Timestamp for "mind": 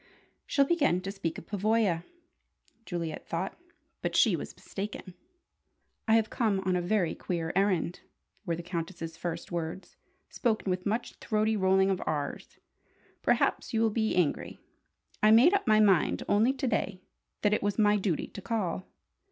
15.79-16.23